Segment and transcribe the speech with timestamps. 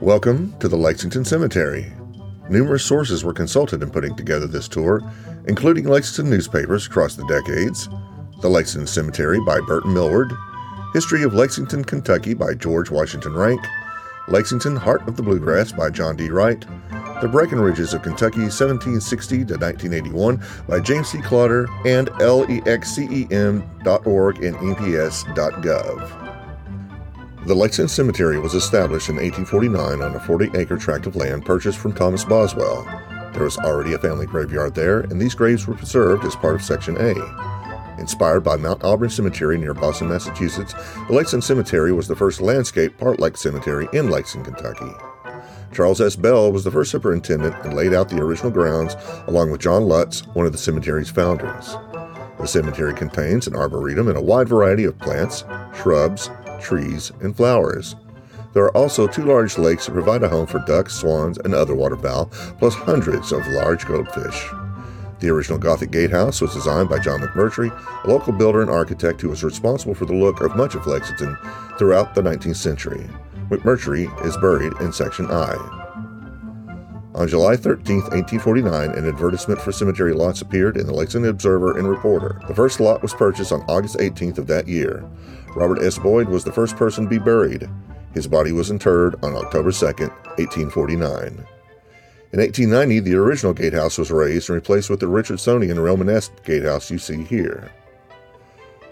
[0.00, 1.92] Welcome to the Lexington Cemetery.
[2.48, 5.02] Numerous sources were consulted in putting together this tour,
[5.46, 7.88] including Lexington newspapers across the decades,
[8.40, 10.36] The Lexington Cemetery by Burton Milward,
[10.94, 13.60] History of Lexington, Kentucky by George Washington Rank,
[14.28, 16.30] Lexington, Heart of the Bluegrass by John D.
[16.30, 16.60] Wright,
[17.20, 21.18] The Breckinridges of Kentucky, 1760 to 1981 by James C.
[21.18, 23.24] Klotter, and lexcem.org
[24.44, 26.29] and eps.gov.
[27.46, 31.78] The Lexington Cemetery was established in 1849 on a 40 acre tract of land purchased
[31.78, 32.84] from Thomas Boswell.
[33.32, 36.62] There was already a family graveyard there, and these graves were preserved as part of
[36.62, 37.14] Section A.
[37.98, 40.74] Inspired by Mount Auburn Cemetery near Boston, Massachusetts,
[41.08, 44.92] the Lexington Cemetery was the first landscape part-like cemetery in Lexington, Kentucky.
[45.72, 46.16] Charles S.
[46.16, 48.96] Bell was the first superintendent and laid out the original grounds
[49.28, 51.76] along with John Lutz, one of the cemetery's founders.
[52.38, 55.44] The cemetery contains an arboretum and a wide variety of plants,
[55.74, 57.96] shrubs, trees, and flowers.
[58.52, 61.74] There are also two large lakes that provide a home for ducks, swans, and other
[61.74, 62.26] waterfowl,
[62.58, 64.50] plus hundreds of large goldfish.
[65.20, 67.70] The original Gothic gatehouse was designed by John McMurtry,
[68.04, 71.36] a local builder and architect who was responsible for the look of much of Lexington
[71.78, 73.08] throughout the 19th century.
[73.50, 75.79] McMurtry is buried in Section I.
[77.20, 81.86] On July 13, 1849, an advertisement for cemetery lots appeared in the Lexington Observer and
[81.86, 82.40] Reporter.
[82.48, 85.04] The first lot was purchased on August 18th of that year.
[85.54, 85.98] Robert S.
[85.98, 87.68] Boyd was the first person to be buried.
[88.14, 91.44] His body was interred on October 2, 1849.
[92.32, 96.96] In 1890, the original gatehouse was razed and replaced with the Richardsonian Romanesque gatehouse you
[96.96, 97.70] see here.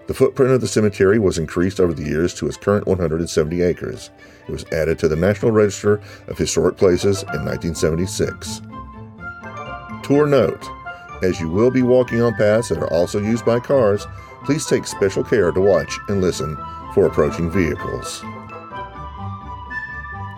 [0.09, 4.09] The footprint of the cemetery was increased over the years to its current 170 acres.
[4.49, 8.63] It was added to the National Register of Historic Places in 1976.
[10.03, 10.67] Tour note
[11.23, 14.07] As you will be walking on paths that are also used by cars,
[14.47, 16.57] please take special care to watch and listen
[16.95, 18.21] for approaching vehicles.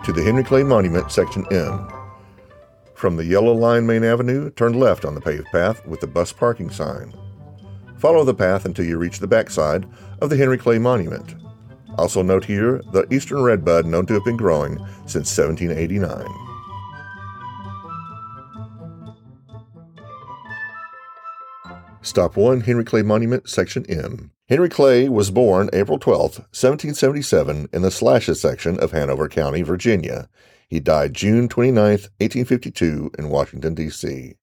[0.03, 1.87] To the Henry Clay Monument, Section M.
[2.93, 6.33] From the yellow line Main Avenue, turn left on the paved path with the bus
[6.33, 7.13] parking sign.
[8.01, 9.85] Follow the path until you reach the backside
[10.23, 11.35] of the Henry Clay Monument.
[11.99, 16.25] Also note here the eastern redbud known to have been growing since 1789.
[22.01, 24.31] Stop 1 Henry Clay Monument, Section M.
[24.49, 30.27] Henry Clay was born April 12, 1777, in the Slashes section of Hanover County, Virginia.
[30.67, 34.33] He died June 29, 1852, in Washington, D.C.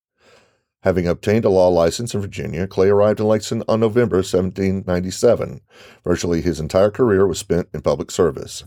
[0.82, 5.60] Having obtained a law license in Virginia, Clay arrived in Lexington on November 1797.
[6.04, 8.62] Virtually his entire career was spent in public service.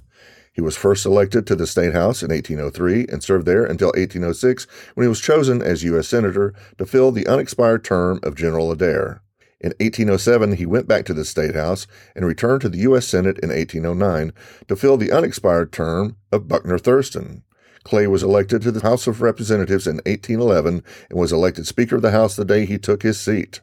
[0.54, 4.68] He was first elected to the State House in 1803 and served there until 1806
[4.96, 6.10] when he was chosen as U.S.
[6.10, 9.22] Senator to fill the unexpired term of General Adair.
[9.62, 13.08] In 1807, he went back to the State House and returned to the U.S.
[13.08, 14.34] Senate in 1809
[14.68, 17.44] to fill the unexpired term of Buckner Thurston.
[17.84, 22.02] Clay was elected to the House of Representatives in 1811 and was elected Speaker of
[22.02, 23.62] the House the day he took his seat.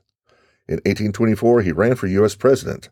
[0.66, 2.34] In 1824, he ran for U.S.
[2.34, 2.90] President.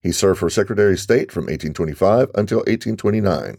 [0.00, 3.58] He served for Secretary of State from 1825 until 1829.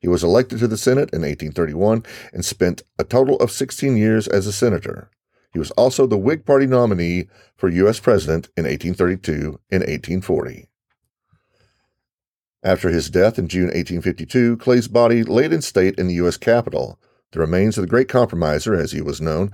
[0.00, 4.26] He was elected to the Senate in 1831 and spent a total of 16 years
[4.26, 5.10] as a senator.
[5.52, 8.00] He was also the Whig Party nominee for U.S.
[8.00, 10.68] President in 1832 and 1840.
[12.64, 16.38] After his death in June 1852, Clay's body laid in state in the U.S.
[16.38, 16.98] Capitol.
[17.32, 19.52] The remains of the Great Compromiser, as he was known,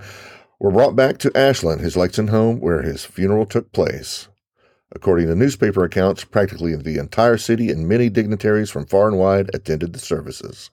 [0.61, 4.29] were brought back to Ashland, his Lexington home, where his funeral took place.
[4.93, 9.49] According to newspaper accounts, practically the entire city and many dignitaries from far and wide
[9.53, 10.69] attended the services.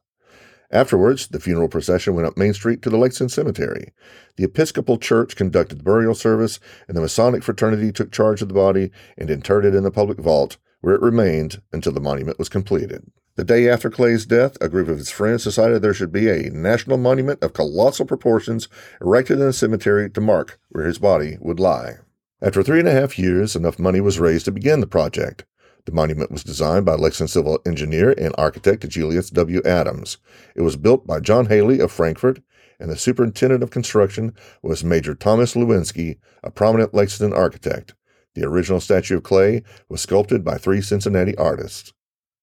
[0.71, 3.93] Afterwards, the funeral procession went up Main Street to the Lexington Cemetery.
[4.37, 8.55] The Episcopal Church conducted the burial service, and the Masonic fraternity took charge of the
[8.55, 12.49] body and interred it in the public vault, where it remained until the monument was
[12.49, 13.11] completed.
[13.37, 16.51] The day after Clay's death, a group of his friends decided there should be a
[16.51, 18.69] national monument of colossal proportions
[19.01, 21.99] erected in the cemetery to mark where his body would lie.
[22.43, 25.45] After three and a half years, enough money was raised to begin the project.
[25.87, 29.63] The monument was designed by Lexington civil engineer and architect Julius W.
[29.65, 30.19] Adams.
[30.55, 32.41] It was built by John Haley of Frankfort,
[32.79, 37.95] and the superintendent of construction was Major Thomas Lewinski, a prominent Lexington architect.
[38.35, 41.93] The original statue of Clay was sculpted by three Cincinnati artists.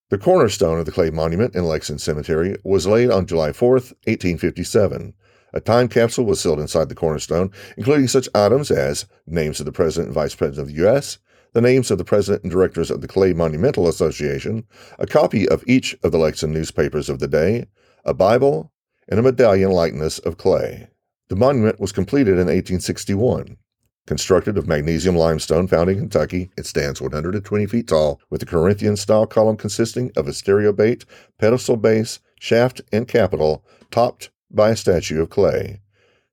[0.10, 5.14] The cornerstone of the Clay Monument in Lexington Cemetery was laid on July 4, 1857.
[5.54, 9.72] A time capsule was sealed inside the cornerstone, including such items as names of the
[9.72, 11.18] President and Vice President of the U.S.,
[11.54, 14.66] the names of the President and Directors of the Clay Monumental Association,
[15.00, 17.66] a copy of each of the Lexington newspapers of the day,
[18.04, 18.74] a Bible,
[19.08, 20.90] and a medallion likeness of Clay.
[21.30, 23.58] The monument was completed in 1861.
[24.07, 28.96] Constructed of magnesian limestone found in Kentucky, it stands 120 feet tall with a Corinthian
[28.96, 31.06] style column consisting of a stereobate,
[31.40, 35.81] pedestal base, shaft, and capital, topped by a statue of clay.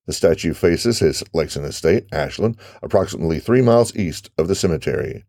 [0.06, 5.25] The statue faces his Lexington estate, Ashland, approximately three miles east of the cemetery.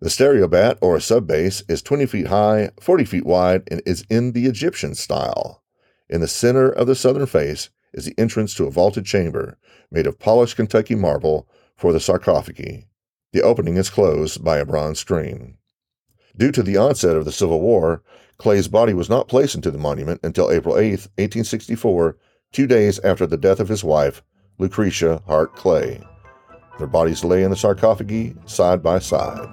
[0.00, 4.46] The stereobate, or subbase, is 20 feet high, 40 feet wide, and is in the
[4.46, 5.64] Egyptian style.
[6.08, 9.58] In the center of the southern face is the entrance to a vaulted chamber
[9.90, 12.86] made of polished Kentucky marble for the sarcophagi.
[13.32, 15.58] The opening is closed by a bronze screen.
[16.36, 18.02] Due to the onset of the Civil War,
[18.38, 22.16] Clay's body was not placed into the monument until April 8, 1864,
[22.52, 24.22] two days after the death of his wife,
[24.58, 26.00] Lucretia Hart Clay.
[26.78, 29.48] Their bodies lay in the sarcophagi side by side.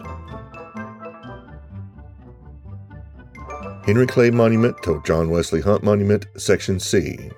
[3.86, 7.32] Henry Clay Monument to John Wesley Hunt Monument, Section C.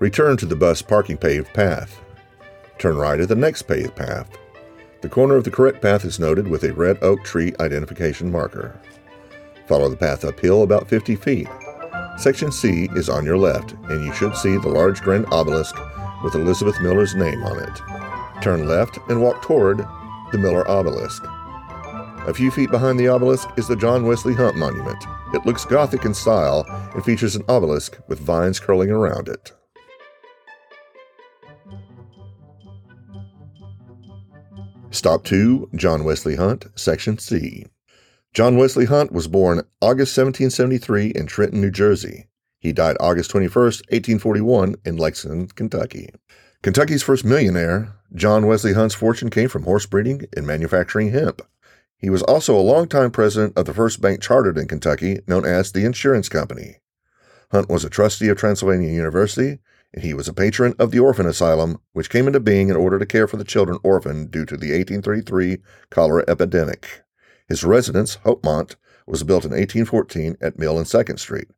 [0.00, 2.00] Return to the bus parking paved path.
[2.78, 4.30] Turn right at the next paved path.
[5.02, 8.80] The corner of the correct path is noted with a red oak tree identification marker.
[9.68, 11.48] Follow the path uphill about 50 feet.
[12.16, 15.76] Section C is on your left, and you should see the large grand obelisk
[16.24, 18.42] with Elizabeth Miller's name on it.
[18.42, 19.86] Turn left and walk toward
[20.32, 21.22] the Miller obelisk.
[22.26, 25.04] A few feet behind the obelisk is the John Wesley Hunt Monument.
[25.34, 26.64] It looks Gothic in style
[26.94, 29.52] and features an obelisk with vines curling around it.
[34.92, 37.64] Stop 2, John Wesley Hunt, Section C.
[38.34, 42.26] John Wesley Hunt was born August 1773 in Trenton, New Jersey.
[42.58, 46.10] He died August 21, 1841, in Lexington, Kentucky.
[46.62, 51.40] Kentucky's first millionaire, John Wesley Hunt's fortune came from horse breeding and manufacturing hemp.
[51.96, 55.70] He was also a longtime president of the first bank chartered in Kentucky, known as
[55.70, 56.78] the Insurance Company.
[57.52, 59.60] Hunt was a trustee of Transylvania University,
[59.98, 63.06] he was a patron of the Orphan Asylum, which came into being in order to
[63.06, 65.58] care for the children orphaned due to the 1833
[65.90, 67.02] cholera epidemic.
[67.48, 68.76] His residence, Hopemont,
[69.06, 71.48] was built in 1814 at Mill and Second Street.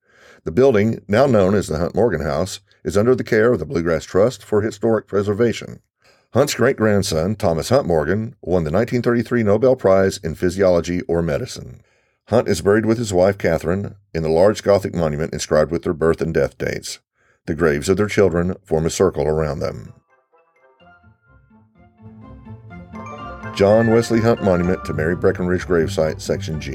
[0.45, 3.67] The building, now known as the Hunt Morgan House, is under the care of the
[3.67, 5.81] Bluegrass Trust for Historic Preservation.
[6.33, 11.83] Hunt's great grandson, Thomas Hunt Morgan, won the 1933 Nobel Prize in Physiology or Medicine.
[12.29, 15.93] Hunt is buried with his wife, Catherine, in the large Gothic monument inscribed with their
[15.93, 17.01] birth and death dates.
[17.47, 19.93] The graves of their children form a circle around them.
[23.57, 26.71] John Wesley Hunt Monument to Mary Breckinridge Gravesite, Section G.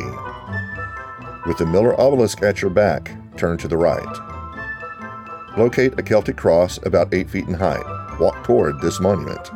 [1.45, 5.57] With the Miller obelisk at your back, turn to the right.
[5.57, 8.19] Locate a Celtic cross about 8 feet in height.
[8.19, 9.49] Walk toward this monument.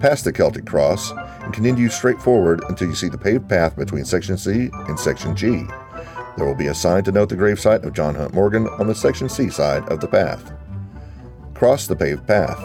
[0.00, 4.04] Pass the Celtic cross and continue straight forward until you see the paved path between
[4.04, 5.66] Section C and Section G.
[6.36, 8.94] There will be a sign to note the gravesite of John Hunt Morgan on the
[8.94, 10.52] Section C side of the path.
[11.54, 12.60] Cross the paved path.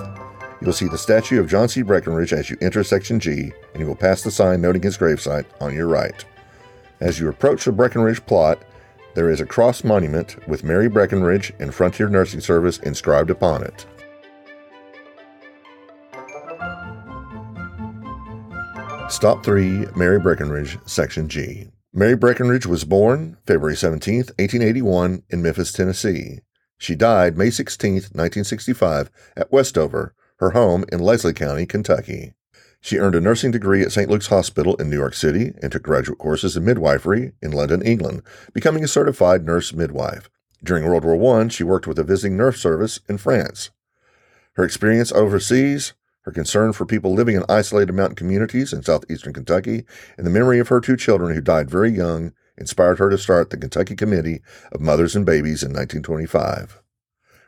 [0.59, 1.81] You will see the statue of John C.
[1.81, 5.45] Breckinridge as you enter Section G, and you will pass the sign noting his gravesite
[5.61, 6.25] on your right.
[6.99, 8.61] As you approach the Breckinridge plot,
[9.15, 13.85] there is a cross monument with Mary Breckinridge and Frontier Nursing Service inscribed upon it.
[19.09, 21.69] Stop 3, Mary Breckinridge, Section G.
[21.93, 26.39] Mary Breckinridge was born February 17, 1881, in Memphis, Tennessee.
[26.77, 32.33] She died May 16, 1965, at Westover, her home in Leslie County, Kentucky.
[32.79, 34.09] She earned a nursing degree at St.
[34.09, 38.21] Luke's Hospital in New York City and took graduate courses in midwifery in London, England,
[38.53, 40.29] becoming a certified nurse midwife.
[40.63, 43.69] During World War I, she worked with a visiting nurse service in France.
[44.53, 45.91] Her experience overseas,
[46.23, 49.85] her concern for people living in isolated mountain communities in southeastern Kentucky,
[50.17, 53.49] and the memory of her two children who died very young inspired her to start
[53.49, 56.81] the Kentucky Committee of Mothers and Babies in 1925.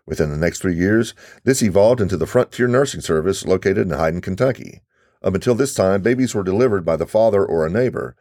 [0.06, 1.14] Within the next three years,
[1.44, 4.82] this evolved into the Frontier Nursing Service located in Hyden, Kentucky.
[5.22, 8.16] Up until this time, babies were delivered by the father or a neighbor.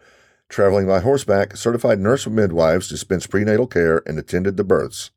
[0.49, 5.11] Traveling by horseback, certified nurse midwives dispensed prenatal care and attended the births.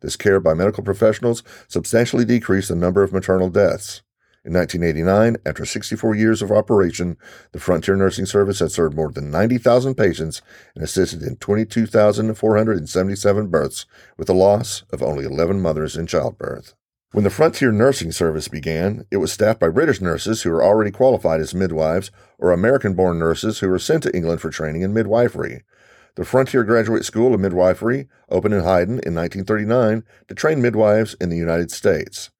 [0.00, 4.02] This care by medical professionals substantially decreased the number of maternal deaths.
[4.44, 7.16] In 1989, after 64 years of operation,
[7.52, 10.42] the Frontier Nursing Service had served more than 90,000 patients
[10.74, 16.74] and assisted in 22,477 births, with a loss of only 11 mothers in childbirth.
[17.12, 20.90] When the Frontier Nursing Service began, it was staffed by British nurses who were already
[20.90, 24.92] qualified as midwives or American born nurses who were sent to England for training in
[24.92, 25.62] midwifery.
[26.16, 31.28] The Frontier Graduate School of Midwifery opened in Hyden in 1939 to train midwives in
[31.28, 32.31] the United States.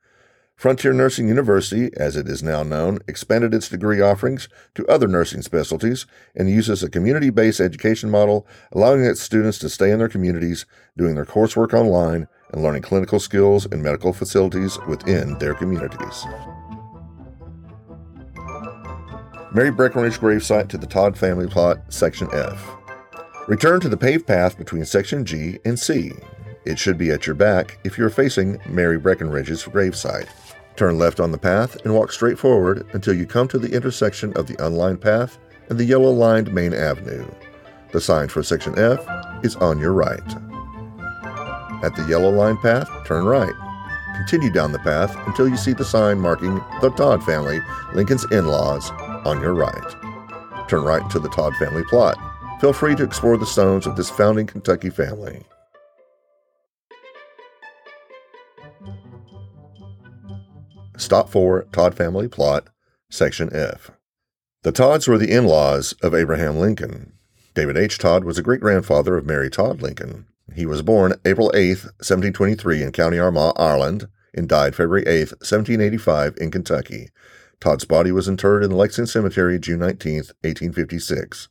[0.63, 5.43] Frontier Nursing University, as it is now known, expanded its degree offerings to other nursing
[5.43, 10.09] specialties and uses a community based education model, allowing its students to stay in their
[10.09, 10.65] communities,
[10.97, 16.25] doing their coursework online, and learning clinical skills in medical facilities within their communities.
[19.53, 22.71] Mary Breckinridge gravesite to the Todd family plot, Section F.
[23.49, 26.13] Return to the paved path between Section G and C.
[26.65, 30.29] It should be at your back if you're facing Mary Breckinridge's gravesite.
[30.77, 34.33] Turn left on the path and walk straight forward until you come to the intersection
[34.35, 35.39] of the unlined path
[35.69, 37.27] and the yellow lined main avenue.
[37.93, 39.07] The sign for section F
[39.43, 40.21] is on your right.
[41.83, 43.53] At the yellow line path, turn right.
[44.17, 47.61] Continue down the path until you see the sign marking the Todd family,
[47.93, 48.91] Lincoln's in laws,
[49.27, 50.69] on your right.
[50.69, 52.17] Turn right into the Todd family plot.
[52.61, 55.43] Feel free to explore the stones of this founding Kentucky family.
[61.03, 62.69] Stop for Todd family plot,
[63.11, 63.91] section F.
[64.63, 67.15] The Todds were the in laws of Abraham Lincoln.
[67.55, 67.99] David H.
[67.99, 70.27] Todd was a great grandfather of Mary Todd Lincoln.
[70.55, 76.37] He was born April 8, 1723, in County Armagh, Ireland, and died February 8, 1785,
[76.37, 77.09] in Kentucky.
[77.59, 81.49] Todd's body was interred in the Lexington Cemetery June 19, 1856.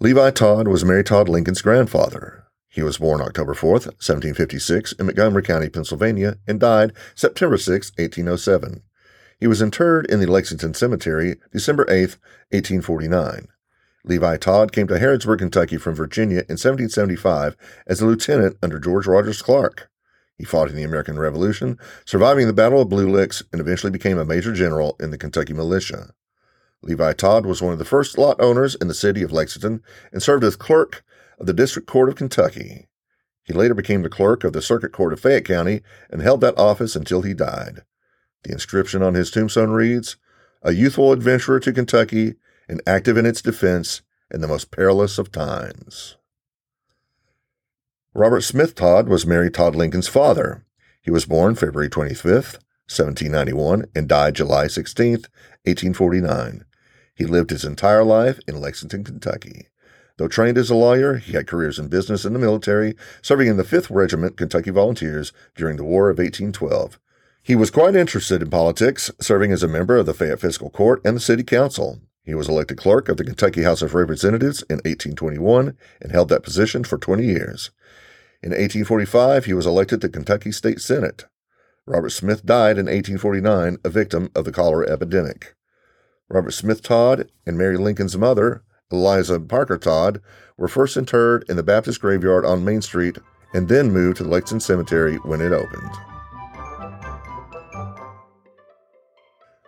[0.00, 2.45] Levi Todd was Mary Todd Lincoln's grandfather.
[2.76, 8.82] He was born October 4, 1756, in Montgomery County, Pennsylvania, and died September 6, 1807.
[9.40, 12.18] He was interred in the Lexington Cemetery December 8,
[12.50, 13.48] 1849.
[14.04, 17.56] Levi Todd came to Harrodsburg, Kentucky from Virginia in 1775
[17.86, 19.90] as a lieutenant under George Rogers Clark.
[20.36, 24.18] He fought in the American Revolution, surviving the Battle of Blue Licks, and eventually became
[24.18, 26.10] a major general in the Kentucky militia.
[26.82, 30.22] Levi Todd was one of the first lot owners in the city of Lexington and
[30.22, 31.02] served as clerk
[31.38, 32.88] of the District Court of Kentucky.
[33.44, 36.58] He later became the clerk of the Circuit Court of Fayette County and held that
[36.58, 37.82] office until he died.
[38.42, 40.16] The inscription on his tombstone reads,
[40.62, 42.34] A youthful adventurer to Kentucky
[42.68, 44.02] and active in its defense
[44.32, 46.16] in the most perilous of times.
[48.14, 50.64] Robert Smith Todd was Mary Todd Lincoln's father.
[51.02, 55.28] He was born February 25th, 1791, and died July 16th,
[55.64, 56.64] 1849.
[57.14, 59.68] He lived his entire life in Lexington, Kentucky.
[60.18, 63.56] Though trained as a lawyer, he had careers in business and the military, serving in
[63.56, 66.98] the 5th Regiment Kentucky Volunteers during the War of 1812.
[67.42, 71.00] He was quite interested in politics, serving as a member of the Fayette Fiscal Court
[71.04, 72.00] and the City Council.
[72.24, 76.42] He was elected clerk of the Kentucky House of Representatives in 1821 and held that
[76.42, 77.70] position for 20 years.
[78.42, 81.26] In 1845, he was elected to Kentucky State Senate.
[81.86, 85.54] Robert Smith died in 1849, a victim of the cholera epidemic.
[86.28, 90.20] Robert Smith Todd and Mary Lincoln's mother, Eliza Parker Todd,
[90.56, 93.18] were first interred in the Baptist graveyard on Main Street
[93.52, 95.90] and then moved to the Lexington Cemetery when it opened.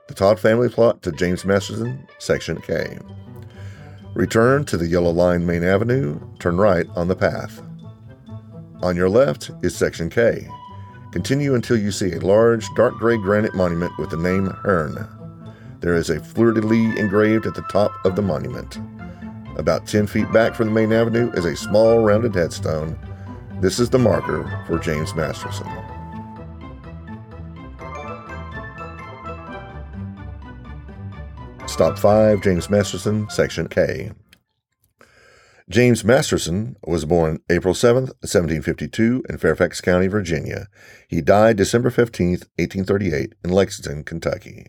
[0.07, 2.99] The Todd family plot to James Masterson, Section K.
[4.15, 7.61] Return to the Yellow Line Main Avenue, turn right on the path.
[8.83, 10.49] On your left is Section K.
[11.13, 15.09] Continue until you see a large, dark gray granite monument with the name Hearn.
[15.81, 18.79] There is a fleur de lis engraved at the top of the monument.
[19.59, 22.97] About 10 feet back from the main avenue is a small, rounded headstone.
[23.61, 25.67] This is the marker for James Masterson.
[31.67, 34.13] Stop 5, James Masterson, Section K.
[35.69, 40.69] James Masterson was born April 7, 1752, in Fairfax County, Virginia.
[41.09, 44.69] He died December 15, 1838, in Lexington, Kentucky.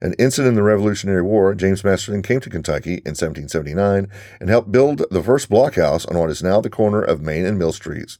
[0.00, 4.08] An incident in the Revolutionary War, James Masterson came to Kentucky in 1779
[4.40, 7.58] and helped build the first blockhouse on what is now the corner of Main and
[7.58, 8.18] Mill Streets.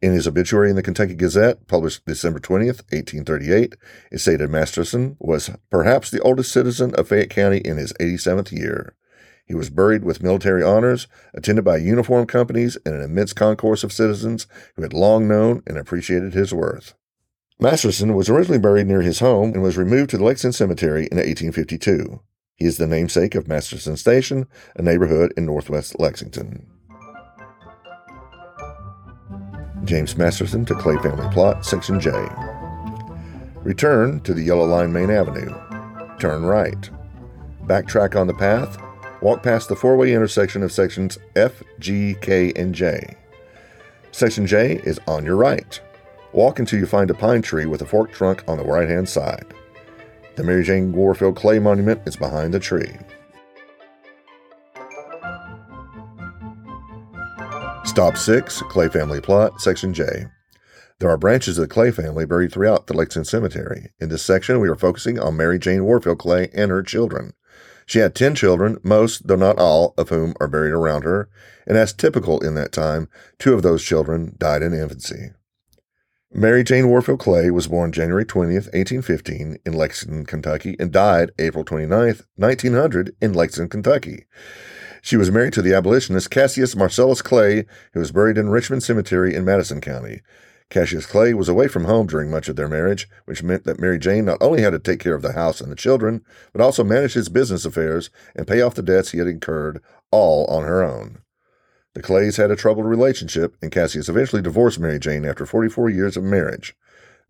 [0.00, 3.74] In his obituary in the Kentucky Gazette, published December 20th, 1838,
[4.12, 8.94] it stated Masterson was perhaps the oldest citizen of Fayette County in his 87th year.
[9.46, 13.92] He was buried with military honors, attended by uniform companies and an immense concourse of
[13.92, 14.46] citizens
[14.76, 16.94] who had long known and appreciated his worth.
[17.60, 21.18] Masterson was originally buried near his home and was removed to the Lexington Cemetery in
[21.18, 22.20] 1852.
[22.56, 26.66] He is the namesake of Masterson Station, a neighborhood in northwest Lexington.
[29.84, 32.10] James Masterson to Clay Family Plot, Section J.
[33.62, 35.54] Return to the Yellow Line Main Avenue.
[36.18, 36.90] Turn right.
[37.66, 38.78] Backtrack on the path.
[39.22, 43.16] Walk past the four way intersection of sections F, G, K, and J.
[44.10, 45.80] Section J is on your right.
[46.34, 49.08] Walk until you find a pine tree with a forked trunk on the right hand
[49.08, 49.54] side.
[50.34, 52.90] The Mary Jane Warfield Clay Monument is behind the tree.
[57.84, 60.26] Stop 6, Clay Family Plot, Section J.
[60.98, 63.92] There are branches of the Clay family buried throughout the Lexington Cemetery.
[64.00, 67.34] In this section, we are focusing on Mary Jane Warfield Clay and her children.
[67.86, 71.28] She had 10 children, most, though not all, of whom are buried around her,
[71.64, 75.30] and as typical in that time, two of those children died in infancy.
[76.36, 81.64] Mary Jane Warfield Clay was born January 20th, 1815, in Lexington, Kentucky, and died April
[81.64, 84.26] 29th, 1900, in Lexington, Kentucky.
[85.00, 89.32] She was married to the abolitionist Cassius Marcellus Clay, who was buried in Richmond Cemetery
[89.32, 90.22] in Madison County.
[90.70, 94.00] Cassius Clay was away from home during much of their marriage, which meant that Mary
[94.00, 96.82] Jane not only had to take care of the house and the children, but also
[96.82, 100.82] manage his business affairs and pay off the debts he had incurred, all on her
[100.82, 101.18] own.
[101.94, 106.16] The Clays had a troubled relationship, and Cassius eventually divorced Mary Jane after 44 years
[106.16, 106.74] of marriage.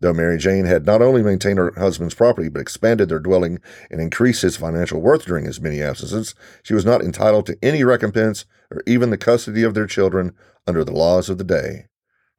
[0.01, 4.01] Though Mary Jane had not only maintained her husband's property but expanded their dwelling and
[4.01, 8.45] increased his financial worth during his many absences, she was not entitled to any recompense
[8.71, 10.33] or even the custody of their children
[10.67, 11.85] under the laws of the day.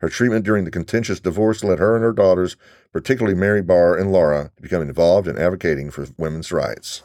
[0.01, 2.57] Her treatment during the contentious divorce led her and her daughters,
[2.93, 7.03] particularly Mary Barr and Laura, to become involved in advocating for women's rights.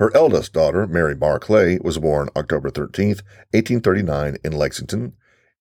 [0.00, 3.08] Her eldest daughter, Mary Barr Clay, was born October 13,
[3.52, 5.12] 1839, in Lexington,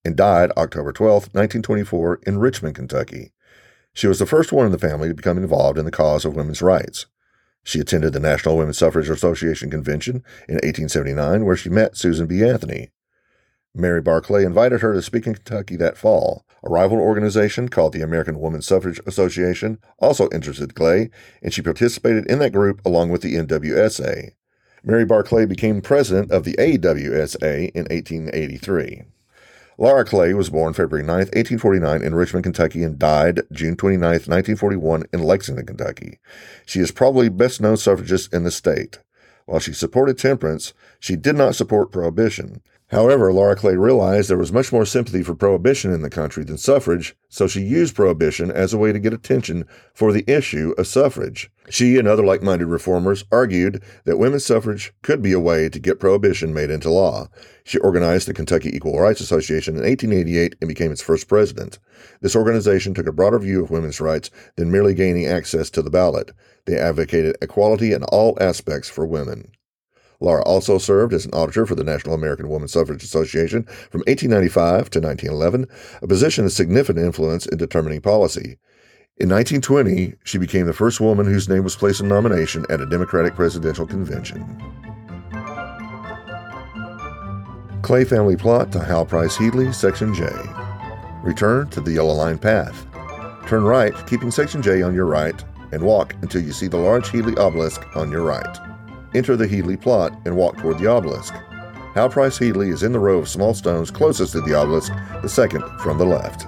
[0.05, 3.33] and died October 12, 1924, in Richmond, Kentucky.
[3.91, 6.37] She was the first one in the family to become involved in the cause of
[6.37, 7.07] women's rights.
[7.65, 12.41] She attended the National Women's Suffrage Association convention in 1879, where she met Susan B.
[12.41, 12.91] Anthony.
[13.75, 16.45] Mary Barr Clay invited her to speak in Kentucky that fall.
[16.63, 21.09] A rival organization called the American Women's Suffrage Association also interested Clay,
[21.41, 24.31] and she participated in that group along with the NWSA.
[24.83, 29.03] Mary Barr Clay became president of the AWSA in 1883.
[29.77, 35.05] Laura Clay was born February 9, 1849, in Richmond, Kentucky, and died June 29, 1941,
[35.13, 36.19] in Lexington, Kentucky.
[36.65, 38.99] She is probably best known suffragist in the state.
[39.45, 42.61] While she supported temperance, she did not support prohibition.
[42.91, 46.57] However, Laura Clay realized there was much more sympathy for prohibition in the country than
[46.57, 50.87] suffrage, so she used prohibition as a way to get attention for the issue of
[50.87, 51.51] suffrage.
[51.69, 55.79] She and other like minded reformers argued that women's suffrage could be a way to
[55.79, 57.27] get prohibition made into law.
[57.63, 61.77] She organized the Kentucky Equal Rights Association in 1888 and became its first president.
[62.21, 65.91] This organization took a broader view of women's rights than merely gaining access to the
[65.91, 66.31] ballot.
[66.65, 69.51] They advocated equality in all aspects for women.
[70.19, 74.89] Laura also served as an auditor for the National American Woman Suffrage Association from 1895
[74.89, 75.65] to 1911,
[76.01, 78.57] a position of significant influence in determining policy.
[79.17, 82.85] In 1920, she became the first woman whose name was placed in nomination at a
[82.85, 84.43] Democratic presidential convention.
[87.81, 90.25] Clay family plot to Hal Price Headley, Section J.
[91.23, 92.85] Return to the Yellow Line path.
[93.47, 97.09] Turn right, keeping Section J on your right, and walk until you see the large
[97.09, 98.68] Headley obelisk on your right.
[99.15, 101.33] Enter the Headley plot and walk toward the obelisk.
[101.95, 105.29] Hal Price Headley is in the row of small stones closest to the obelisk, the
[105.29, 106.45] second from the left.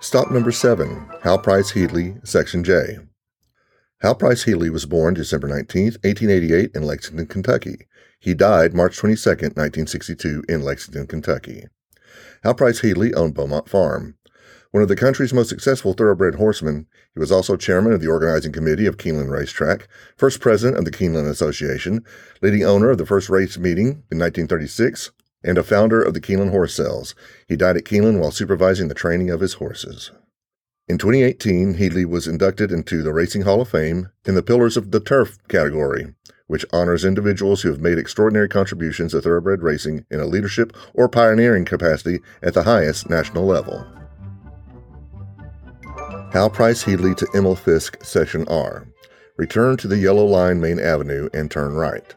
[0.00, 2.98] Stop number 7, Hal Price Headley, Section J.
[4.02, 7.88] Hal Price Headley was born December 19, 1888, in Lexington, Kentucky.
[8.20, 11.64] He died March 22, 1962, in Lexington, Kentucky.
[12.42, 14.16] Hal Price Headley owned Beaumont Farm.
[14.74, 18.50] One of the country's most successful thoroughbred horsemen, he was also chairman of the organizing
[18.50, 22.04] committee of Keeneland Racetrack, first president of the Keeneland Association,
[22.42, 25.12] leading owner of the first race meeting in 1936,
[25.44, 27.14] and a founder of the Keeneland Horse Sales.
[27.46, 30.10] He died at Keeneland while supervising the training of his horses.
[30.88, 34.90] In 2018, Headley was inducted into the Racing Hall of Fame in the Pillars of
[34.90, 36.16] the Turf category,
[36.48, 41.08] which honors individuals who have made extraordinary contributions to thoroughbred racing in a leadership or
[41.08, 43.86] pioneering capacity at the highest national level.
[46.34, 48.88] Hal Price Headley to Emil Fisk, Section R.
[49.36, 52.12] Return to the Yellow Line Main Avenue and turn right.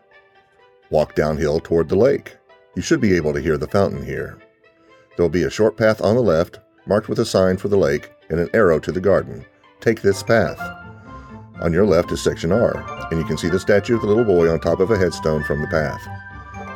[0.90, 2.36] Walk downhill toward the lake.
[2.76, 4.40] You should be able to hear the fountain here.
[5.16, 7.78] There will be a short path on the left, marked with a sign for the
[7.78, 9.46] lake and an arrow to the garden.
[9.82, 10.60] Take this path.
[11.62, 14.26] On your left is Section R, and you can see the statue of the little
[14.26, 16.02] boy on top of a headstone from the path.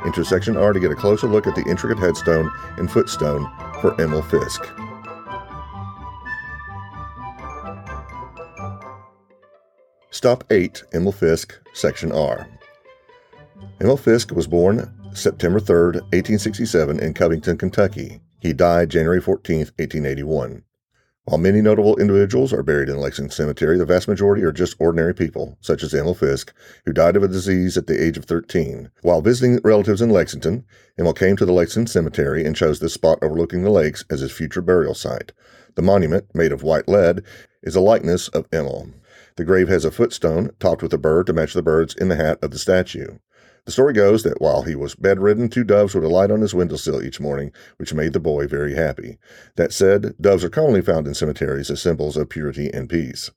[0.06, 3.52] Enter Section R to get a closer look at the intricate headstone and footstone
[3.82, 4.62] for Emil Fisk.
[10.22, 12.48] Stop 8, Emil Fisk, Section R.
[13.82, 18.22] Emil Fisk was born September 3, 1867, in Covington, Kentucky.
[18.40, 20.62] He died January 14, 1881.
[21.24, 25.16] While many notable individuals are buried in Lexington Cemetery, the vast majority are just ordinary
[25.16, 26.54] people, such as Emil Fisk,
[26.86, 28.92] who died of a disease at the age of 13.
[29.02, 30.66] While visiting relatives in Lexington,
[31.00, 34.32] Emil came to the Lexington Cemetery and chose this spot overlooking the lakes as his
[34.32, 35.32] future burial site.
[35.74, 37.24] The monument, made of white lead,
[37.64, 38.92] is a likeness of Emil.
[39.42, 42.16] The grave has a footstone topped with a bird to match the birds in the
[42.16, 43.18] hat of the statue.
[43.66, 47.02] The story goes that while he was bedridden, two doves would alight on his windowsill
[47.02, 49.18] each morning, which made the boy very happy.
[49.56, 53.32] That said, doves are commonly found in cemeteries as symbols of purity and peace.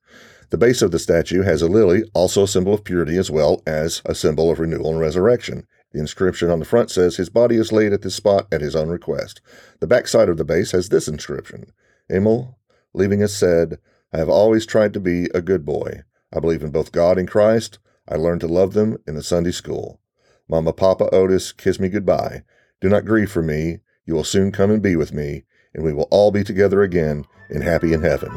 [0.50, 3.62] The base of the statue has a lily, also a symbol of purity as well
[3.66, 5.66] as a symbol of renewal and resurrection.
[5.92, 8.76] The inscription on the front says, His body is laid at this spot at his
[8.76, 9.40] own request.
[9.80, 11.72] The back side of the base has this inscription
[12.10, 12.58] Emil,
[12.92, 13.78] leaving us said,
[14.14, 16.04] I have always tried to be a good boy.
[16.32, 17.80] I believe in both God and Christ.
[18.08, 20.00] I learned to love them in the Sunday school.
[20.48, 22.44] Mama, Papa, Otis, kiss me goodbye.
[22.80, 23.80] Do not grieve for me.
[24.06, 27.24] You will soon come and be with me, and we will all be together again
[27.50, 28.30] in happy in heaven.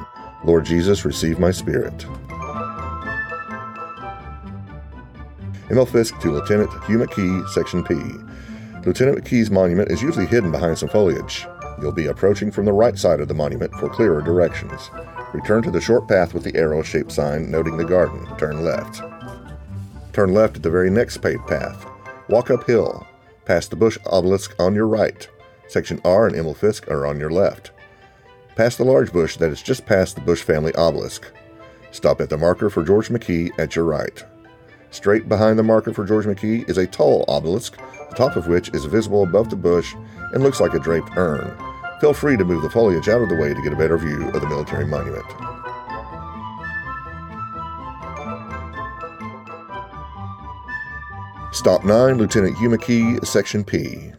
[0.43, 2.07] Lord Jesus, receive my spirit.
[5.69, 7.93] Emil Fisk to Lieutenant Hugh McKee, Section P.
[8.83, 11.45] Lieutenant McKee's monument is usually hidden behind some foliage.
[11.79, 14.89] You'll be approaching from the right side of the monument for clearer directions.
[15.37, 18.25] Return to the short path with the arrow shaped sign noting the garden.
[18.39, 19.03] Turn left.
[20.11, 21.85] Turn left at the very next paved path.
[22.27, 23.05] Walk uphill.
[23.45, 25.29] Past the Bush obelisk on your right.
[25.67, 27.69] Section R and Emil Fisk are on your left.
[28.55, 31.31] Past the large bush that is just past the Bush family obelisk.
[31.91, 34.23] Stop at the marker for George McKee at your right.
[34.89, 37.77] Straight behind the marker for George McKee is a tall obelisk,
[38.09, 39.93] the top of which is visible above the bush
[40.33, 41.55] and looks like a draped urn.
[41.99, 44.29] Feel free to move the foliage out of the way to get a better view
[44.29, 45.25] of the military monument.
[51.51, 54.11] Stop 9, Lieutenant McKee, Section P.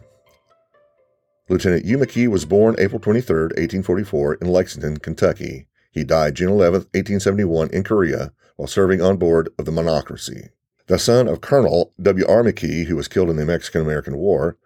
[1.47, 5.65] Lieutenant McKee was born April 23, 1844, in Lexington, Kentucky.
[5.89, 10.49] He died June 11, 1871, in Korea while serving on board of the Monocacy.
[10.87, 12.43] The son of Colonel W.R.
[12.43, 14.57] McKee, who was killed in the Mexican American War,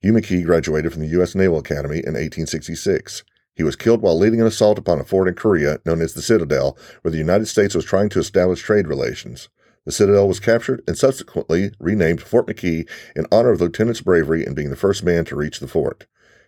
[0.00, 1.34] Hugh McKee graduated from the U.S.
[1.34, 3.24] Naval Academy in 1866.
[3.54, 6.22] He was killed while leading an assault upon a fort in Korea known as the
[6.22, 9.48] Citadel, where the United States was trying to establish trade relations.
[9.86, 14.44] The Citadel was captured and subsequently renamed Fort McKee in honor of the lieutenant's bravery
[14.44, 16.06] in being the first man to reach the fort.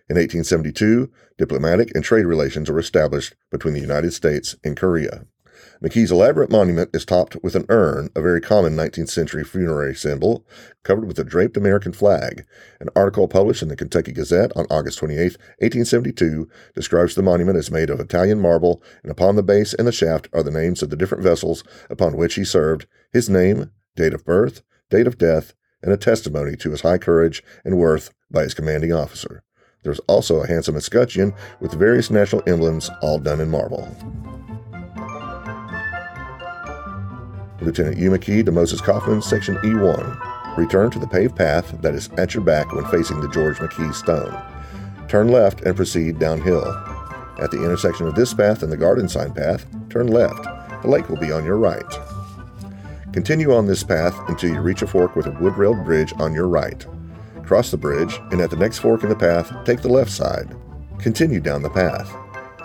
[0.09, 5.25] In 1872, diplomatic and trade relations were established between the United States and Korea.
[5.81, 10.45] McKee's elaborate monument is topped with an urn, a very common 19th century funerary symbol,
[10.83, 12.43] covered with a draped American flag.
[12.81, 17.71] An article published in the Kentucky Gazette on August 28, 1872, describes the monument as
[17.71, 20.89] made of Italian marble, and upon the base and the shaft are the names of
[20.89, 25.53] the different vessels upon which he served, his name, date of birth, date of death,
[25.81, 29.43] and a testimony to his high courage and worth by his commanding officer.
[29.83, 33.87] There's also a handsome escutcheon with various national emblems, all done in marble.
[37.61, 40.57] Lieutenant McKee to Moses Kaufman, Section E1.
[40.57, 43.93] Return to the paved path that is at your back when facing the George McKee
[43.93, 44.37] Stone.
[45.09, 46.65] Turn left and proceed downhill.
[47.41, 50.43] At the intersection of this path and the garden sign path, turn left.
[50.81, 51.85] The lake will be on your right.
[53.11, 56.33] Continue on this path until you reach a fork with a wood railed bridge on
[56.33, 56.85] your right.
[57.43, 60.55] Cross the bridge, and at the next fork in the path, take the left side.
[60.99, 62.15] Continue down the path.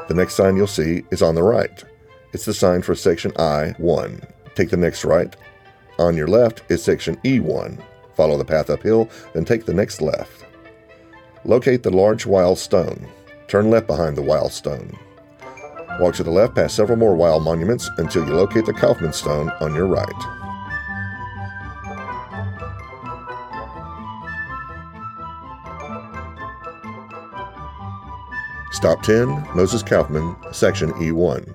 [0.09, 1.83] The next sign you'll see is on the right.
[2.33, 4.21] It's the sign for Section I 1.
[4.55, 5.35] Take the next right.
[5.99, 7.81] On your left is section E1.
[8.15, 10.45] Follow the path uphill, then take the next left.
[11.45, 13.07] Locate the large wild stone.
[13.49, 14.97] Turn left behind the wild stone.
[16.01, 19.51] Walk to the left past several more wild monuments until you locate the Kaufman stone
[19.61, 20.09] on your right.
[28.73, 31.55] Stop 10, Moses Kaufman, Section E1.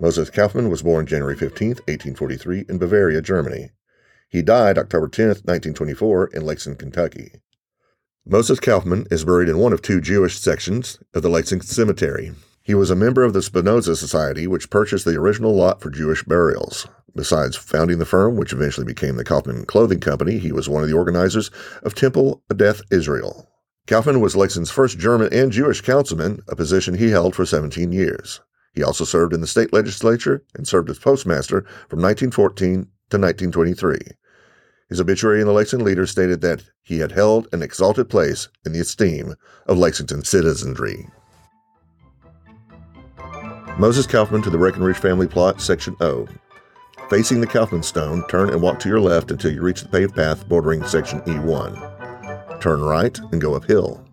[0.00, 3.68] Moses Kaufman was born January 15, 1843, in Bavaria, Germany.
[4.30, 7.32] He died October 10, 1924, in Lexington, Kentucky.
[8.24, 12.32] Moses Kaufman is buried in one of two Jewish sections of the Lexington Cemetery.
[12.62, 16.24] He was a member of the Spinoza Society, which purchased the original lot for Jewish
[16.24, 16.86] burials.
[17.14, 20.88] Besides founding the firm, which eventually became the Kaufman Clothing Company, he was one of
[20.88, 21.50] the organizers
[21.82, 23.50] of Temple Adath Israel.
[23.86, 28.40] Kaufman was Lexington's first German and Jewish councilman, a position he held for 17 years.
[28.72, 33.98] He also served in the state legislature and served as postmaster from 1914 to 1923.
[34.88, 38.72] His obituary in the Lexington Leader stated that he had held an exalted place in
[38.72, 39.34] the esteem
[39.66, 41.06] of Lexington citizenry.
[43.78, 46.26] Moses Kaufman to the Breckinridge family plot, Section O.
[47.08, 50.14] Facing the Kaufman Stone, turn and walk to your left until you reach the paved
[50.14, 52.60] path bordering Section E1.
[52.60, 54.04] Turn right and go uphill.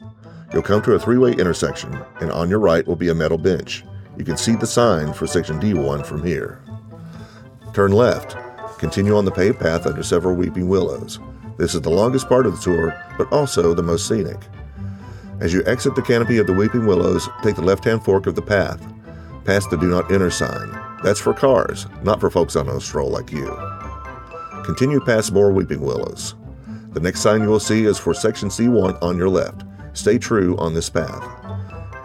[0.53, 3.37] You'll come to a three way intersection, and on your right will be a metal
[3.37, 3.83] bench.
[4.17, 6.61] You can see the sign for section D1 from here.
[7.73, 8.35] Turn left.
[8.79, 11.19] Continue on the paved path under several weeping willows.
[11.57, 14.39] This is the longest part of the tour, but also the most scenic.
[15.39, 18.33] As you exit the canopy of the weeping willows, take the left hand fork of
[18.33, 18.81] the path.
[19.45, 20.71] Past the Do Not Enter sign.
[21.03, 23.45] That's for cars, not for folks on a stroll like you.
[24.65, 26.33] Continue past more weeping willows.
[26.93, 29.63] The next sign you will see is for section C1 on your left.
[29.93, 31.36] Stay true on this path.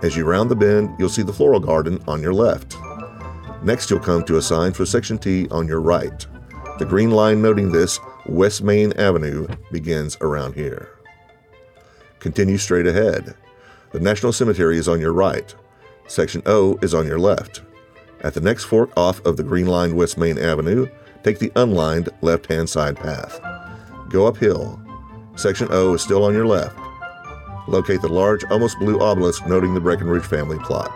[0.03, 2.77] As you round the bend, you'll see the floral garden on your left.
[3.63, 6.27] Next, you'll come to a sign for Section T on your right.
[6.79, 10.89] The green line noting this, West Main Avenue, begins around here.
[12.19, 13.37] Continue straight ahead.
[13.93, 15.55] The National Cemetery is on your right.
[16.09, 17.63] Section O is on your left.
[18.23, 20.89] At the next fork off of the green line West Main Avenue,
[21.23, 23.41] take the unlined left hand side path.
[24.09, 24.81] Go uphill.
[25.37, 26.77] Section O is still on your left.
[27.69, 30.91] Locate the large, almost blue obelisk noting the Breckinridge family plot.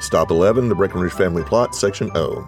[0.00, 2.46] Stop 11, the Breckinridge family plot, Section O.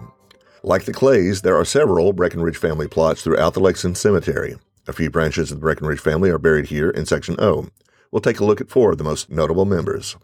[0.63, 4.57] Like the Clays, there are several Breckinridge family plots throughout the Lexington Cemetery.
[4.87, 7.67] A few branches of the Breckinridge family are buried here in Section O.
[8.11, 10.15] We'll take a look at four of the most notable members.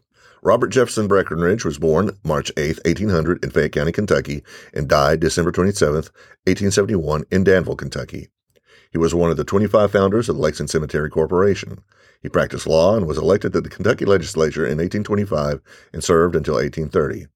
[0.44, 5.52] Robert Jefferson Breckinridge was born March 8, 1800 in Fayette County, Kentucky, and died December
[5.52, 8.30] 27, 1871 in Danville, Kentucky.
[8.92, 11.80] He was one of the 25 founders of the Lexington Cemetery Corporation.
[12.22, 15.62] He practiced law and was elected to the Kentucky legislature in 1825
[15.94, 17.28] and served until 1830.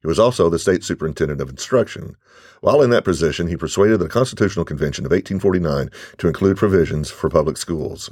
[0.00, 2.16] He was also the state superintendent of instruction.
[2.60, 7.30] While in that position, he persuaded the Constitutional Convention of 1849 to include provisions for
[7.30, 8.10] public schools.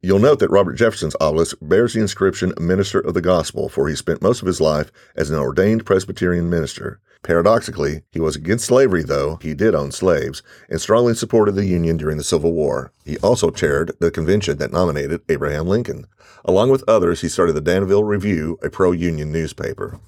[0.00, 3.96] You'll note that Robert Jefferson's obelisk bears the inscription Minister of the Gospel, for he
[3.96, 7.00] spent most of his life as an ordained Presbyterian minister.
[7.24, 11.96] Paradoxically, he was against slavery, though he did own slaves, and strongly supported the Union
[11.96, 12.92] during the Civil War.
[13.02, 16.06] He also chaired the convention that nominated Abraham Lincoln.
[16.44, 19.98] Along with others, he started the Danville Review, a pro Union newspaper.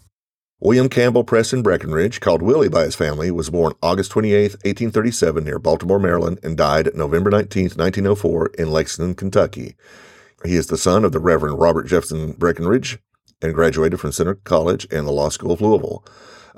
[0.60, 5.58] William Campbell Preston Breckinridge, called Willie by his family, was born August 28, 1837, near
[5.58, 9.74] Baltimore, Maryland, and died November 19, 1904, in Lexington, Kentucky.
[10.44, 12.98] He is the son of the Reverend Robert Jefferson Breckinridge
[13.40, 16.04] and graduated from Centre College and the Law School of Louisville.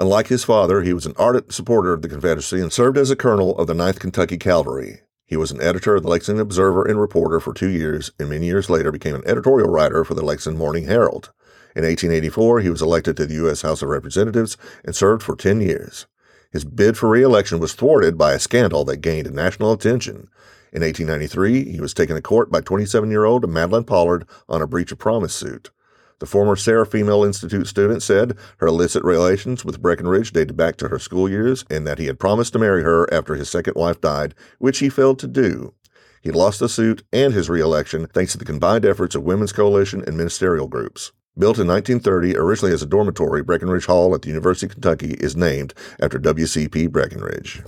[0.01, 3.17] Unlike his father, he was an ardent supporter of the Confederacy and served as a
[3.17, 5.01] colonel of the 9th Kentucky Cavalry.
[5.27, 8.47] He was an editor of the Lexington Observer and reporter for two years, and many
[8.47, 11.33] years later became an editorial writer for the Lexington Morning Herald.
[11.75, 13.63] In 1884, he was elected to the U.S.
[13.63, 16.07] House of Representatives and served for 10 years.
[16.53, 20.29] His bid for re-election was thwarted by a scandal that gained national attention.
[20.73, 24.99] In 1893, he was taken to court by 27-year-old Madeline Pollard on a breach of
[24.99, 25.71] promise suit.
[26.20, 30.88] The former Sayre Female Institute student said her illicit relations with Breckinridge dated back to
[30.88, 34.00] her school years and that he had promised to marry her after his second wife
[34.00, 35.74] died, which he failed to do.
[36.20, 40.02] He lost the suit and his reelection thanks to the combined efforts of Women's Coalition
[40.07, 41.12] and ministerial groups.
[41.38, 45.37] Built in 1930, originally as a dormitory, Breckinridge Hall at the University of Kentucky is
[45.37, 46.88] named after W.C.P.
[46.88, 47.62] Breckinridge.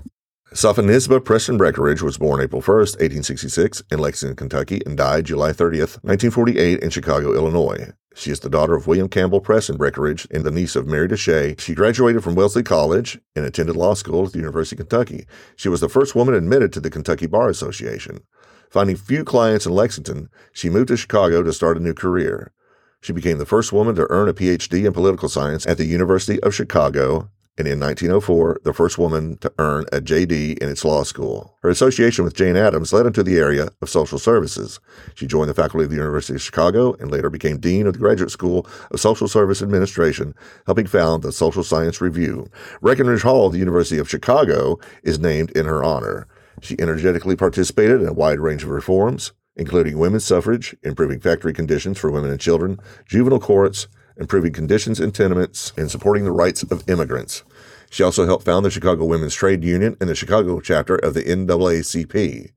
[0.52, 5.78] Sophonisba Preston Breckinridge was born April 1, 1866, in Lexington, Kentucky, and died July 30,
[5.78, 7.92] 1948, in Chicago, Illinois.
[8.14, 11.08] She is the daughter of William Campbell Press Preston Breckinridge and the niece of Mary
[11.08, 11.58] Desha.
[11.60, 15.26] She graduated from Wellesley College and attended law school at the University of Kentucky.
[15.54, 18.20] She was the first woman admitted to the Kentucky Bar Association.
[18.68, 22.52] Finding few clients in Lexington, she moved to Chicago to start a new career.
[23.00, 26.40] She became the first woman to earn a PhD in political science at the University
[26.42, 31.02] of Chicago, and in 1904, the first woman to earn a JD in its law
[31.02, 31.58] school.
[31.62, 34.80] Her association with Jane Addams led into the area of social services.
[35.14, 37.98] She joined the faculty of the University of Chicago and later became dean of the
[37.98, 42.48] Graduate School of Social Service Administration, helping found the Social Service Review.
[42.80, 46.26] Breckinridge Hall of the University of Chicago is named in her honor.
[46.62, 51.98] She energetically participated in a wide range of reforms, including women's suffrage, improving factory conditions
[51.98, 53.86] for women and children, juvenile courts,
[54.20, 57.42] improving conditions in tenements, and supporting the rights of immigrants.
[57.90, 61.24] She also helped found the Chicago Women's Trade Union and the Chicago chapter of the
[61.24, 62.52] NAACP.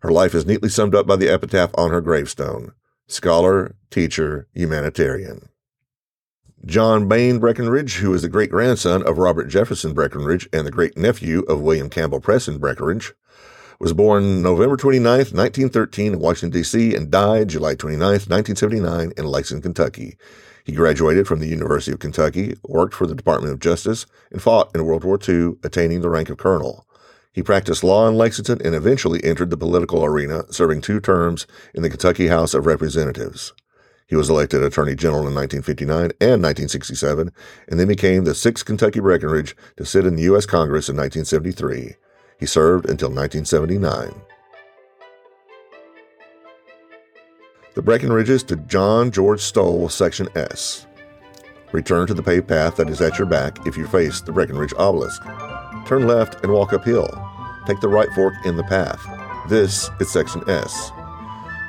[0.00, 2.72] Her life is neatly summed up by the epitaph on her gravestone
[3.08, 5.48] Scholar, Teacher, Humanitarian.
[6.64, 10.96] John Bayne Breckinridge, who is the great grandson of Robert Jefferson Breckinridge and the great
[10.96, 13.12] nephew of William Campbell Preston Breckinridge,
[13.78, 19.62] was born November 29, 1913 in Washington, D.C., and died July 29, 1979 in Lexington,
[19.62, 20.16] Kentucky.
[20.66, 24.74] He graduated from the University of Kentucky, worked for the Department of Justice, and fought
[24.74, 26.84] in World War II, attaining the rank of colonel.
[27.32, 31.84] He practiced law in Lexington and eventually entered the political arena, serving two terms in
[31.84, 33.52] the Kentucky House of Representatives.
[34.08, 37.30] He was elected Attorney General in 1959 and 1967,
[37.68, 40.46] and then became the sixth Kentucky Breckinridge to sit in the U.S.
[40.46, 41.94] Congress in 1973.
[42.40, 44.20] He served until 1979.
[47.76, 50.86] The Breckinridges to John George Stoll, Section S.
[51.72, 54.72] Return to the paved path that is at your back if you face the Breckinridge
[54.78, 55.22] obelisk.
[55.86, 57.06] Turn left and walk uphill.
[57.66, 58.98] Take the right fork in the path.
[59.50, 60.90] This is Section S.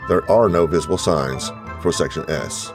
[0.07, 2.71] There are no visible signs for Section S.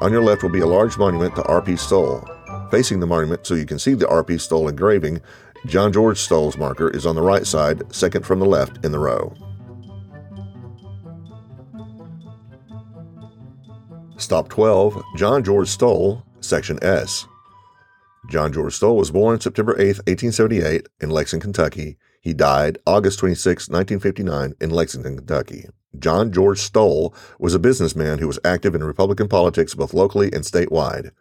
[0.00, 1.74] On your left will be a large monument to R.P.
[1.74, 2.24] Stoll.
[2.70, 4.38] Facing the monument so you can see the R.P.
[4.38, 5.22] Stoll engraving
[5.66, 9.00] John George Stoll's marker is on the right side, second from the left in the
[9.00, 9.34] row.
[14.18, 17.28] Stop 12, John George Stoll, Section S.
[18.28, 21.96] John George Stoll was born September 8, 1878, in Lexington, Kentucky.
[22.20, 25.66] He died August 26, 1959, in Lexington, Kentucky.
[26.00, 30.42] John George Stoll was a businessman who was active in Republican politics both locally and
[30.42, 31.12] statewide.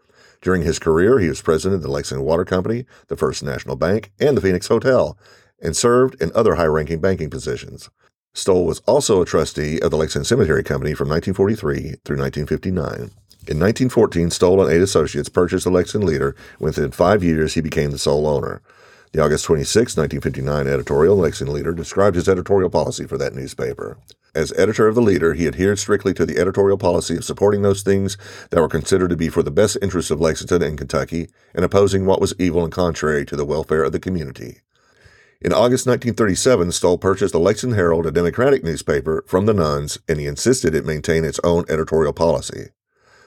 [0.41, 4.11] During his career, he was president of the Lexington Water Company, the First National Bank,
[4.19, 5.15] and the Phoenix Hotel,
[5.61, 7.91] and served in other high ranking banking positions.
[8.33, 13.11] Stoll was also a trustee of the Lexington Cemetery Company from 1943 through 1959.
[13.47, 16.35] In 1914, Stoll and eight associates purchased the Lexington Leader.
[16.59, 18.61] Within five years, he became the sole owner.
[19.13, 23.97] The August 26, 1959 editorial in Lexington Leader described his editorial policy for that newspaper.
[24.35, 27.81] As editor of the Leader, he adhered strictly to the editorial policy of supporting those
[27.81, 28.17] things
[28.51, 32.05] that were considered to be for the best interests of Lexington and Kentucky, and opposing
[32.05, 34.59] what was evil and contrary to the welfare of the community.
[35.39, 40.19] In August 1937, Stoll purchased the Lexington Herald, a Democratic newspaper, from the nuns, and
[40.19, 42.69] he insisted it maintain its own editorial policy.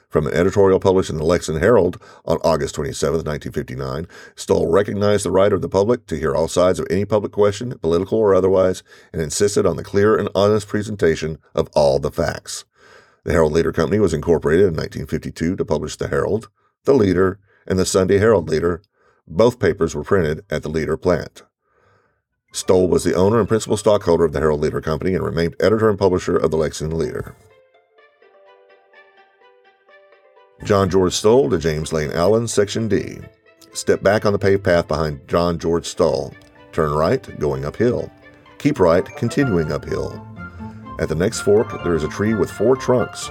[0.08, 5.30] From an editorial published in the Lexington Herald on August 27, 1959, Stoll recognized the
[5.30, 8.82] right of the public to hear all sides of any public question, political or otherwise,
[9.12, 12.64] and insisted on the clear and honest presentation of all the facts.
[13.22, 16.48] The Herald Leader Company was incorporated in 1952 to publish the Herald,
[16.86, 18.82] the Leader, and the Sunday Herald Leader.
[19.28, 21.44] Both papers were printed at the Leader plant.
[22.52, 25.88] Stoll was the owner and principal stockholder of the Herald Leader Company and remained editor
[25.88, 27.34] and publisher of the Lexington Leader.
[30.64, 33.18] John George Stoll to James Lane Allen, Section D.
[33.72, 36.34] Step back on the paved path behind John George Stoll.
[36.72, 38.10] Turn right, going uphill.
[38.58, 40.26] Keep right, continuing uphill.
[40.98, 43.30] At the next fork, there is a tree with four trunks.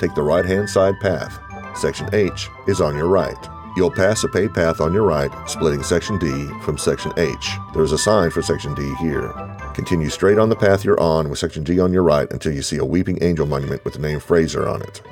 [0.00, 1.38] Take the right hand side path.
[1.76, 3.48] Section H is on your right.
[3.76, 7.56] You'll pass a paved path on your right, splitting Section D from Section H.
[7.72, 9.34] There is a sign for Section D here.
[9.74, 12.62] Continue straight on the path you're on with Section D on your right until you
[12.62, 15.02] see a Weeping Angel monument with the name Fraser on it.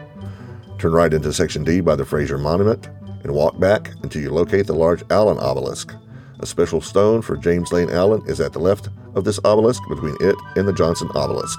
[0.79, 2.88] Turn right into Section D by the Fraser Monument
[3.25, 5.92] and walk back until you locate the large Allen obelisk.
[6.38, 10.16] A special stone for James Lane Allen is at the left of this obelisk between
[10.20, 11.59] it and the Johnson obelisk.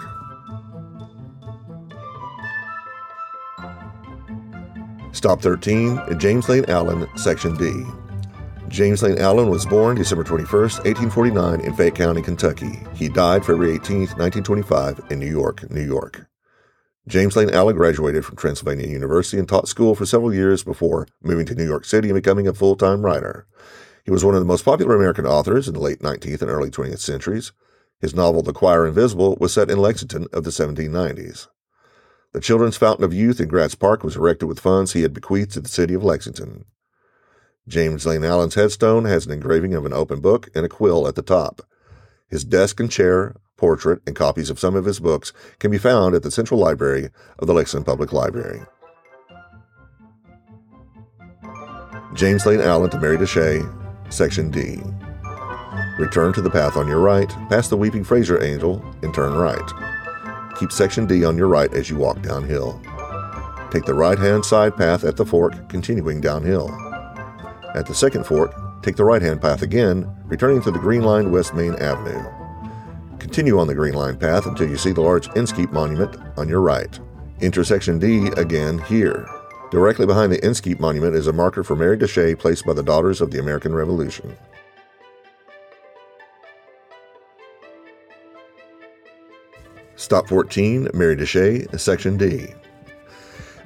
[5.14, 7.86] Stop 13 at James Lane Allen, Section D.
[8.68, 12.80] James Lane Allen was born December 21, 1849, in Fayette County, Kentucky.
[12.96, 16.26] He died February 18, 1925, in New York, New York.
[17.08, 21.46] James Lane Allen graduated from Transylvania University and taught school for several years before moving
[21.46, 23.46] to New York City and becoming a full time writer.
[24.04, 26.72] He was one of the most popular American authors in the late 19th and early
[26.72, 27.52] 20th centuries.
[28.02, 31.48] His novel, The Choir Invisible, was set in Lexington of the 1790s.
[32.34, 35.52] The Children's Fountain of Youth in Gratz Park was erected with funds he had bequeathed
[35.52, 36.66] to the city of Lexington.
[37.68, 41.16] James Lane Allen's headstone has an engraving of an open book and a quill at
[41.16, 41.62] the top.
[42.28, 46.14] His desk and chair portrait, and copies of some of his books can be found
[46.14, 48.62] at the Central Library of the Lexington Public Library.
[52.14, 53.64] James Lane Allen to Mary Desha,
[54.12, 54.82] Section D.
[55.98, 59.93] Return to the path on your right, past the Weeping Fraser Angel, and turn right.
[60.64, 62.80] Keep Section D on your right as you walk downhill.
[63.70, 66.70] Take the right hand side path at the fork, continuing downhill.
[67.76, 71.32] At the second fork, take the right hand path again, returning to the Green Line
[71.32, 72.24] West Main Avenue.
[73.20, 76.62] Continue on the Green Line path until you see the large Inskeep monument on your
[76.62, 76.98] right.
[77.42, 79.28] Intersection D again here.
[79.70, 83.20] Directly behind the Inskeep monument is a marker for Mary Desha placed by the Daughters
[83.20, 84.38] of the American Revolution.
[89.96, 92.48] Stop 14, Mary Desha, Section D.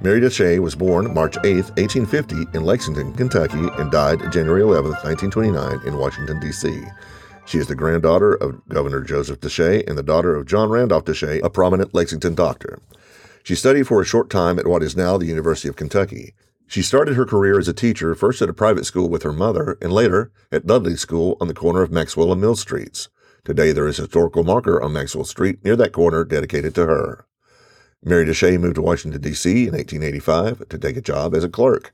[0.01, 5.87] Mary Desha was born March 8, 1850, in Lexington, Kentucky, and died January 11, 1929,
[5.87, 6.83] in Washington, D.C.
[7.45, 11.41] She is the granddaughter of Governor Joseph Desha and the daughter of John Randolph Desha,
[11.41, 12.79] a prominent Lexington doctor.
[13.43, 16.33] She studied for a short time at what is now the University of Kentucky.
[16.67, 19.77] She started her career as a teacher, first at a private school with her mother,
[19.81, 23.07] and later at Dudley School on the corner of Maxwell and Mill Streets.
[23.47, 27.25] Today there is a historical marker on Maxwell Street near that corner dedicated to her.
[28.03, 29.49] Mary Desha moved to Washington, D.C.
[29.49, 31.93] in 1885 to take a job as a clerk.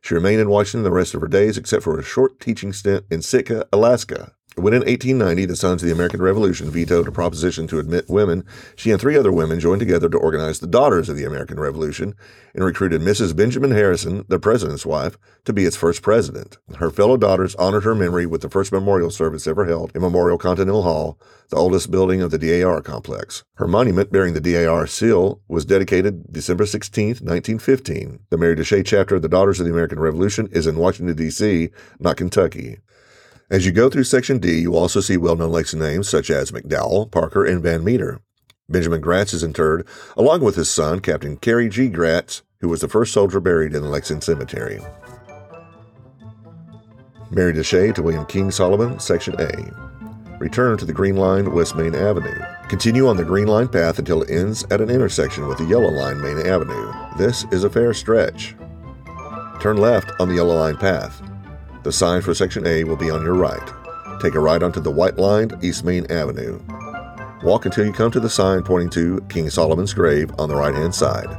[0.00, 3.04] She remained in Washington the rest of her days except for a short teaching stint
[3.12, 4.32] in Sitka, Alaska.
[4.58, 8.44] When in 1890 the Sons of the American Revolution vetoed a proposition to admit women,
[8.74, 12.16] she and three other women joined together to organize the Daughters of the American Revolution
[12.54, 13.36] and recruited Mrs.
[13.36, 16.58] Benjamin Harrison, the president's wife, to be its first president.
[16.78, 20.38] Her fellow daughters honored her memory with the first memorial service ever held in Memorial
[20.38, 21.20] Continental Hall,
[21.50, 23.44] the oldest building of the DAR complex.
[23.54, 28.24] Her monument bearing the DAR seal was dedicated December 16, 1915.
[28.30, 31.70] The Mary Desha chapter of the Daughters of the American Revolution is in Washington, D.C.,
[32.00, 32.80] not Kentucky.
[33.50, 36.50] As you go through Section D, you also see well known Lexington names such as
[36.50, 38.20] McDowell, Parker, and Van Meter.
[38.68, 39.86] Benjamin Gratz is interred,
[40.18, 41.88] along with his son, Captain Cary G.
[41.88, 44.80] Gratz, who was the first soldier buried in the Lexington Cemetery.
[47.30, 50.36] Mary Desha to William King Solomon, Section A.
[50.38, 52.38] Return to the Green Line, West Main Avenue.
[52.68, 55.90] Continue on the Green Line path until it ends at an intersection with the Yellow
[55.90, 56.92] Line, Main Avenue.
[57.16, 58.54] This is a fair stretch.
[59.60, 61.20] Turn left on the yellow line path.
[61.88, 63.66] The sign for Section A will be on your right.
[64.20, 66.60] Take a right onto the white lined East Main Avenue.
[67.42, 70.74] Walk until you come to the sign pointing to King Solomon's grave on the right
[70.74, 71.34] hand side.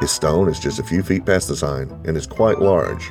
[0.00, 3.08] His stone is just a few feet past the sign and is quite large.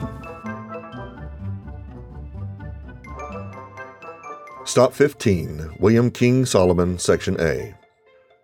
[4.66, 7.74] Stop 15 William King Solomon, Section A.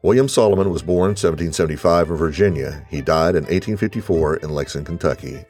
[0.01, 2.87] William Solomon was born 1775 in Virginia.
[2.89, 5.43] He died in 1854 in Lexington, Kentucky.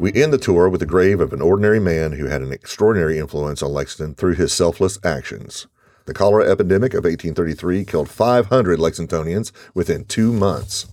[0.00, 3.18] We end the tour with the grave of an ordinary man who had an extraordinary
[3.18, 5.66] influence on Lexington through his selfless actions.
[6.04, 10.86] The cholera epidemic of 1833 killed 500 Lexingtonians within two months.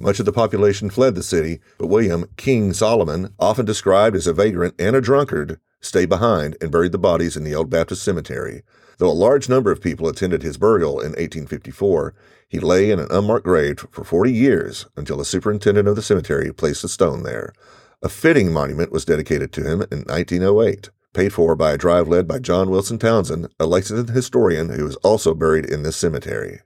[0.00, 4.32] Much of the population fled the city, but William King Solomon, often described as a
[4.32, 8.64] vagrant and a drunkard, stayed behind and buried the bodies in the Old Baptist Cemetery.
[8.98, 12.12] Though a large number of people attended his burial in 1854,
[12.48, 16.52] he lay in an unmarked grave for 40 years until the superintendent of the cemetery
[16.52, 17.52] placed a stone there.
[18.00, 22.28] A fitting monument was dedicated to him in 1908, paid for by a drive led
[22.28, 26.60] by John Wilson Townsend, a Lexington historian who is also buried in this cemetery.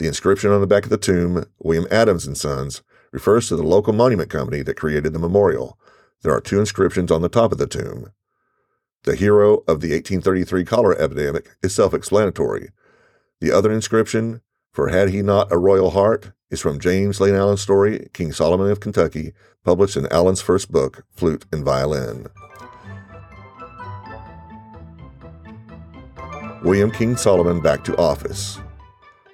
[0.00, 2.82] The inscription on the back of the tomb, William Adams and Sons,
[3.12, 5.78] refers to the local monument company that created the memorial.
[6.22, 8.10] There are two inscriptions on the top of the tomb.
[9.04, 12.70] The hero of the 1833 cholera epidemic is self explanatory.
[13.40, 14.40] The other inscription,
[14.72, 18.70] For Had He Not a Royal Heart, is from James Lane Allen's story, King Solomon
[18.70, 19.32] of Kentucky,
[19.64, 22.26] published in Allen's first book, Flute and Violin.
[26.62, 28.58] William King Solomon back to office.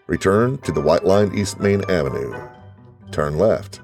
[0.07, 2.33] Return to the White Line East Main Avenue.
[3.11, 3.81] Turn left.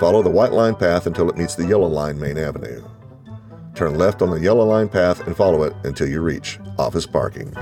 [0.00, 2.82] Follow the White Line path until it meets the Yellow Line Main Avenue.
[3.74, 7.52] Turn left on the yellow line path and follow it until you reach office parking.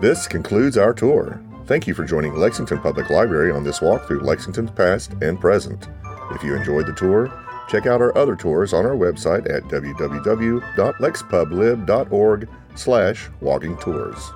[0.00, 1.38] This concludes our tour.
[1.66, 5.88] Thank you for joining Lexington Public Library on this walk through Lexington's past and present.
[6.30, 7.30] If you enjoyed the tour,
[7.68, 13.28] check out our other tours on our website at www.lexpublib.org slash
[13.78, 14.32] tours.